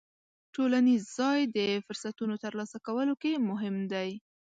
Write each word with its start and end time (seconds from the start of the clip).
ټولنیز 0.53 1.01
ځای 1.17 1.39
د 1.57 1.59
فرصتونو 1.85 2.35
ترلاسه 2.43 2.77
کولو 2.85 3.13
کې 3.21 3.43
مهم 3.49 3.75
دی. 3.93 4.09